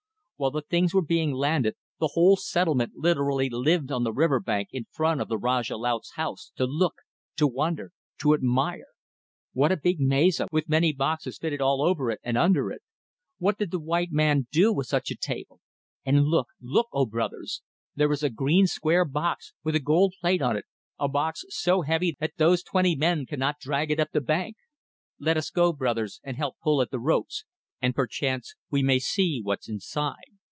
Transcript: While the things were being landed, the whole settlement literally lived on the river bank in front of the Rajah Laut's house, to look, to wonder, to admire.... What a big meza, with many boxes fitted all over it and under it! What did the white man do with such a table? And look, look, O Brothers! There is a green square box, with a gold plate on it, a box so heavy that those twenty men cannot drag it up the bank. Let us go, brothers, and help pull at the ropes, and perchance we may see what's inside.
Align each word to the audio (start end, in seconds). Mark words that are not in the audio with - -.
While 0.41 0.49
the 0.49 0.63
things 0.63 0.91
were 0.91 1.03
being 1.03 1.33
landed, 1.33 1.75
the 1.99 2.13
whole 2.13 2.35
settlement 2.35 2.93
literally 2.95 3.47
lived 3.47 3.91
on 3.91 4.03
the 4.03 4.11
river 4.11 4.39
bank 4.39 4.69
in 4.71 4.85
front 4.89 5.21
of 5.21 5.27
the 5.27 5.37
Rajah 5.37 5.77
Laut's 5.77 6.13
house, 6.15 6.51
to 6.55 6.65
look, 6.65 6.95
to 7.35 7.45
wonder, 7.45 7.91
to 8.21 8.33
admire.... 8.33 8.87
What 9.53 9.71
a 9.71 9.77
big 9.77 9.99
meza, 9.99 10.47
with 10.51 10.67
many 10.67 10.93
boxes 10.93 11.37
fitted 11.37 11.61
all 11.61 11.83
over 11.83 12.09
it 12.09 12.19
and 12.23 12.39
under 12.39 12.71
it! 12.71 12.81
What 13.37 13.59
did 13.59 13.69
the 13.69 13.79
white 13.79 14.11
man 14.11 14.47
do 14.51 14.73
with 14.73 14.87
such 14.87 15.11
a 15.11 15.15
table? 15.15 15.59
And 16.03 16.25
look, 16.25 16.47
look, 16.59 16.87
O 16.91 17.05
Brothers! 17.05 17.61
There 17.93 18.11
is 18.11 18.23
a 18.23 18.31
green 18.31 18.65
square 18.65 19.05
box, 19.05 19.53
with 19.63 19.75
a 19.75 19.79
gold 19.79 20.15
plate 20.21 20.41
on 20.41 20.57
it, 20.57 20.65
a 20.97 21.07
box 21.07 21.43
so 21.49 21.81
heavy 21.83 22.17
that 22.19 22.33
those 22.37 22.63
twenty 22.63 22.95
men 22.95 23.27
cannot 23.27 23.59
drag 23.59 23.91
it 23.91 23.99
up 23.99 24.09
the 24.11 24.21
bank. 24.21 24.55
Let 25.19 25.37
us 25.37 25.51
go, 25.51 25.71
brothers, 25.71 26.19
and 26.23 26.35
help 26.35 26.55
pull 26.63 26.81
at 26.81 26.89
the 26.89 26.99
ropes, 26.99 27.45
and 27.83 27.95
perchance 27.95 28.53
we 28.69 28.83
may 28.83 28.99
see 28.99 29.39
what's 29.43 29.67
inside. 29.67 30.37